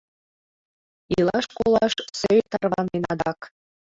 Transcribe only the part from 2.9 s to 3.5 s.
адак.